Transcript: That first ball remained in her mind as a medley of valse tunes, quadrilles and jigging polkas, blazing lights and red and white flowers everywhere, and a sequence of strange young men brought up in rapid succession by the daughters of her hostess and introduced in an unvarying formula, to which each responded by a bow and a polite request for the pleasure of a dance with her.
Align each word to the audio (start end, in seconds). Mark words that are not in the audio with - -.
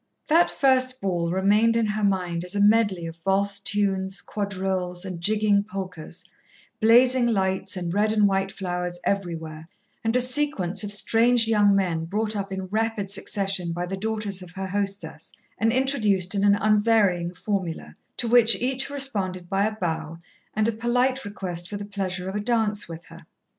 That 0.29 0.49
first 0.49 0.99
ball 0.99 1.29
remained 1.29 1.75
in 1.75 1.85
her 1.85 2.03
mind 2.03 2.43
as 2.43 2.55
a 2.55 2.59
medley 2.59 3.05
of 3.05 3.17
valse 3.17 3.59
tunes, 3.59 4.19
quadrilles 4.19 5.05
and 5.05 5.21
jigging 5.21 5.63
polkas, 5.63 6.23
blazing 6.79 7.27
lights 7.27 7.77
and 7.77 7.93
red 7.93 8.11
and 8.11 8.27
white 8.27 8.51
flowers 8.51 8.99
everywhere, 9.03 9.69
and 10.03 10.15
a 10.15 10.19
sequence 10.19 10.83
of 10.83 10.91
strange 10.91 11.47
young 11.47 11.75
men 11.75 12.05
brought 12.05 12.35
up 12.35 12.51
in 12.51 12.65
rapid 12.65 13.11
succession 13.11 13.73
by 13.73 13.85
the 13.85 13.95
daughters 13.95 14.41
of 14.41 14.49
her 14.53 14.65
hostess 14.69 15.33
and 15.59 15.71
introduced 15.71 16.33
in 16.33 16.43
an 16.43 16.55
unvarying 16.55 17.31
formula, 17.31 17.93
to 18.17 18.27
which 18.27 18.55
each 18.59 18.89
responded 18.89 19.47
by 19.47 19.67
a 19.67 19.75
bow 19.75 20.17
and 20.55 20.67
a 20.67 20.71
polite 20.71 21.23
request 21.25 21.69
for 21.69 21.77
the 21.77 21.85
pleasure 21.85 22.27
of 22.27 22.33
a 22.35 22.39
dance 22.39 22.87
with 22.89 23.05
her. 23.05 23.27